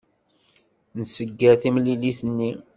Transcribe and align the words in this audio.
Nsegger 0.99 1.55
timlilit-nni. 1.61 2.51